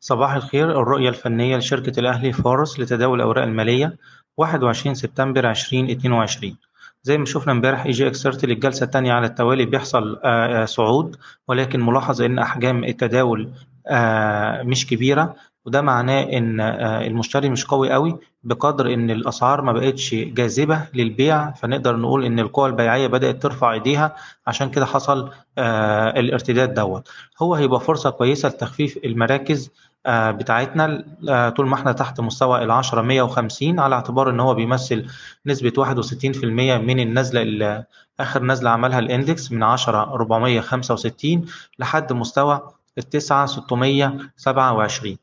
صباح 0.00 0.34
الخير 0.34 0.70
الرؤية 0.82 1.08
الفنية 1.08 1.56
لشركة 1.56 2.00
الأهلي 2.00 2.32
فارس 2.32 2.80
لتداول 2.80 3.18
الأوراق 3.18 3.44
المالية 3.44 3.96
21 4.36 4.94
سبتمبر 4.94 5.50
2022 5.50 6.56
زي 7.02 7.18
ما 7.18 7.24
شفنا 7.24 7.52
امبارح 7.52 7.84
EGX 7.84 8.22
30 8.22 8.50
للجلسة 8.50 8.84
الثانية 8.84 9.12
على 9.12 9.26
التوالي 9.26 9.64
بيحصل 9.64 10.20
آه، 10.24 10.62
آه، 10.62 10.64
صعود 10.64 11.16
ولكن 11.48 11.80
ملاحظ 11.80 12.22
إن 12.22 12.38
أحجام 12.38 12.84
التداول 12.84 13.50
آه، 13.86 14.62
مش 14.62 14.86
كبيرة. 14.86 15.36
وده 15.66 15.80
معناه 15.80 16.22
إن 16.22 16.60
المشتري 17.06 17.48
مش 17.48 17.64
قوي 17.64 17.92
قوي 17.92 18.16
بقدر 18.44 18.94
إن 18.94 19.10
الأسعار 19.10 19.62
ما 19.62 19.72
بقتش 19.72 20.14
جاذبة 20.14 20.80
للبيع 20.94 21.50
فنقدر 21.50 21.96
نقول 21.96 22.24
إن 22.24 22.38
القوى 22.40 22.68
البيعية 22.68 23.06
بدأت 23.06 23.42
ترفع 23.42 23.72
إيديها. 23.72 24.16
عشان 24.46 24.70
كده 24.70 24.86
حصل 24.86 25.30
الارتداد 25.58 26.74
دوت. 26.74 27.08
هو 27.42 27.54
هيبقى 27.54 27.80
فرصة 27.80 28.10
كويسة 28.10 28.48
لتخفيف 28.48 28.98
المراكز 29.04 29.70
آه، 30.06 30.30
بتاعتنا 30.30 31.04
آه، 31.28 31.48
طول 31.48 31.66
ما 31.66 31.74
إحنا 31.74 31.92
تحت 31.92 32.20
مستوى 32.20 32.64
ال 32.64 32.70
10 32.70 33.02
150 33.02 33.80
على 33.80 33.94
اعتبار 33.94 34.30
إن 34.30 34.40
هو 34.40 34.54
بيمثل 34.54 35.06
نسبة 35.46 35.72
61% 35.78 36.78
من 36.78 37.00
النزلة 37.00 37.42
اللي 37.42 37.84
آخر 38.20 38.42
نزلة 38.42 38.70
عملها 38.70 38.98
الإندكس 38.98 39.52
من 39.52 39.62
10 39.62 40.02
465 40.02 41.44
لحد 41.78 42.12
مستوى 42.12 42.60
ال 42.98 43.02
9 43.02 43.46
627 43.46 45.16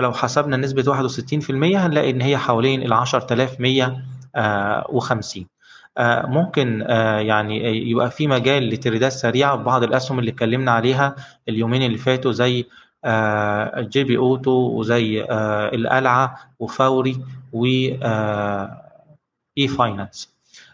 فلو 0.00 0.12
حسبنا 0.12 0.56
نسبة 0.56 0.82
61% 0.82 0.86
هنلاقي 1.76 2.10
إن 2.10 2.20
هي 2.20 2.38
حوالين 2.38 2.82
ال 2.82 2.92
10150 2.92 5.46
آه، 5.98 6.26
ممكن 6.26 6.80
يعني 7.20 7.88
يبقى 7.90 8.10
في 8.10 8.26
مجال 8.26 8.70
لتريدات 8.70 9.12
سريعه 9.12 9.56
في 9.56 9.62
بعض 9.62 9.82
الأسهم 9.82 10.18
اللي 10.18 10.30
اتكلمنا 10.30 10.72
عليها 10.72 11.16
اليومين 11.48 11.82
اللي 11.82 11.98
فاتوا 11.98 12.32
زي 12.32 12.66
GB 13.78 14.16
Auto 14.16 14.50
وزي 14.50 15.22
آه، 15.22 15.74
القلعة 15.74 16.36
وفوري 16.58 17.20
و 17.52 17.64
e-finance 19.58 20.30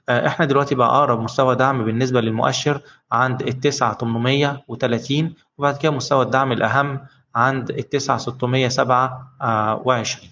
إحنا 0.09 0.47
دلوقتي 0.47 0.75
بقى 0.75 0.89
أقرب 0.89 1.21
مستوى 1.21 1.57
دعم 1.57 1.85
بالنسبة 1.85 2.21
للمؤشر 2.21 2.81
عند 3.13 3.43
ال 3.43 3.61
9830 3.61 5.35
وبعد 5.59 5.77
كده 5.77 5.93
مستوى 5.93 6.25
الدعم 6.25 6.53
الأهم 6.53 7.01
عند 7.37 7.71
ال 7.71 7.89
9627 7.89 10.31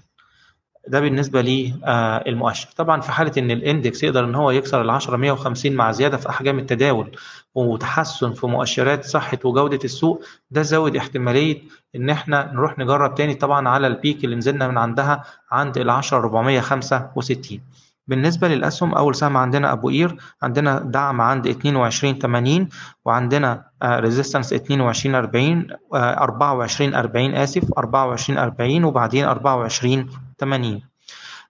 ده 0.88 1.00
بالنسبة 1.00 1.42
للمؤشر 1.42 2.68
آه، 2.68 2.72
طبعا 2.76 3.00
في 3.00 3.12
حالة 3.12 3.32
إن 3.38 3.50
ال 3.50 3.59
index 3.59 4.02
يقدر 4.02 4.24
إن 4.24 4.34
هو 4.34 4.50
يكسر 4.50 4.82
ال 4.82 4.90
10 4.90 5.16
150 5.16 5.72
مع 5.72 5.92
زيادة 5.92 6.16
في 6.16 6.28
أحجام 6.28 6.58
التداول 6.58 7.16
وتحسن 7.54 8.32
في 8.32 8.46
مؤشرات 8.46 9.04
صحة 9.04 9.38
وجودة 9.44 9.78
السوق 9.84 10.24
ده 10.50 10.62
زود 10.62 10.96
احتمالية 10.96 11.62
إن 11.96 12.10
إحنا 12.10 12.52
نروح 12.52 12.78
نجرب 12.78 13.14
تاني 13.14 13.34
طبعا 13.34 13.68
على 13.68 13.86
ال 13.86 13.94
peak 13.94 14.24
اللي 14.24 14.36
نزلنا 14.36 14.68
من 14.68 14.78
عندها 14.78 15.24
عند 15.50 15.78
ال 15.78 15.90
10 15.90 16.18
465 16.18 17.60
بالنسبة 18.06 18.48
للأسهم 18.48 18.94
أول 18.94 19.14
سهم 19.14 19.36
عندنا 19.36 19.72
أبو 19.72 19.88
قير 19.88 20.16
عندنا 20.42 20.78
دعم 20.78 21.20
عند 21.20 21.46
22 21.46 22.18
80 22.18 22.68
وعندنا 23.04 23.64
resistance 23.84 24.52
22 24.52 25.14
40 25.14 25.66
24 25.94 26.94
40 26.94 27.34
آسف 27.34 27.72
24 27.78 28.38
40 28.38 28.84
وبعدين 28.84 29.24
24 29.24 30.08
80 30.38 30.80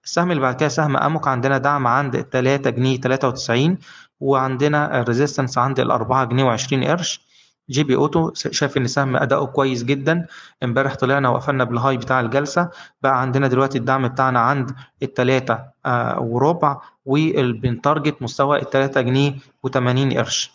السهم 0.05 0.30
اللي 0.30 0.42
بعد 0.42 0.55
كده 0.55 0.69
سهم 0.69 0.97
أموك 0.97 1.28
عندنا 1.28 1.58
دعم 1.58 1.86
عند 1.86 2.20
3 2.32 2.70
جنيه 2.70 3.00
93 3.00 3.78
وعندنا 4.20 5.05
resistance 5.08 5.58
عند 5.58 5.80
ال 5.80 5.91
4 5.91 6.25
جنيه 6.25 6.56
و20 6.56 6.86
قرش. 6.88 7.33
GB 7.70 7.97
Auto 7.97 8.33
شايف 8.34 8.76
إن 8.76 8.86
سهم 8.86 9.16
أداؤه 9.16 9.46
كويس 9.46 9.84
جدا. 9.84 10.26
امبارح 10.62 10.94
طلعنا 10.94 11.28
وقفلنا 11.28 11.64
بال 11.64 11.75
high 11.75 11.97
بتاع 11.96 12.20
الجلسة. 12.20 12.70
بقى 13.02 13.20
عندنا 13.20 13.48
دلوقتي 13.48 13.78
الدعم 13.78 14.08
بتاعنا 14.08 14.40
عند 14.40 14.70
التلاتة 15.02 15.58
آه 15.86 16.20
وربع 16.20 16.80
وبن 17.06 17.45
target 17.45 18.22
مستوى 18.22 18.58
التلاتة 18.62 19.00
جنيه 19.00 19.34
و80 19.66 20.16
قرش. 20.16 20.53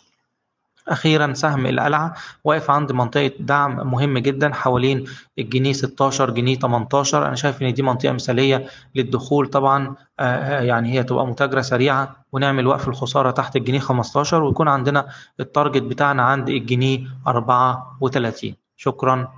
أخيرا 0.88 1.32
سهم 1.32 1.66
القلعة 1.66 2.14
واقف 2.44 2.70
عند 2.70 2.92
منطقة 2.92 3.30
دعم 3.40 3.90
مهم 3.90 4.18
جدا 4.18 4.54
حوالين 4.54 5.04
الجنيه 5.38 5.72
16 5.72 6.30
جنيه 6.30 6.58
18 6.58 7.26
أنا 7.26 7.34
شايف 7.34 7.62
إن 7.62 7.74
دي 7.74 7.82
منطقة 7.82 8.12
مثالية 8.12 8.66
للدخول 8.94 9.46
طبعا 9.46 9.94
آه، 10.20 10.22
آه، 10.22 10.62
يعني 10.62 10.92
هي 10.92 11.02
تبقى 11.02 11.26
متاجرة 11.26 11.60
سريعة 11.60 12.16
ونعمل 12.32 12.66
وقف 12.66 12.88
الخسارة 12.88 13.30
تحت 13.30 13.56
الجنيه 13.56 13.78
15 13.78 14.42
ويكون 14.42 14.68
عندنا 14.68 15.08
التارجت 15.40 15.82
بتاعنا 15.82 16.22
عند 16.22 16.48
الجنيه 16.48 17.06
34 17.26 18.54
شكرا. 18.76 19.32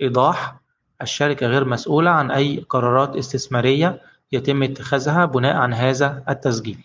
إيضاح 0.00 0.56
الشركة 1.02 1.46
غير 1.46 1.64
مسؤولة 1.64 2.10
عن 2.10 2.30
أي 2.30 2.64
قرارات 2.68 3.16
استثمارية 3.16 4.00
يتم 4.32 4.62
اتخاذها 4.62 5.24
بناء 5.24 5.56
عن 5.56 5.74
هذا 5.74 6.24
التسجيل. 6.28 6.84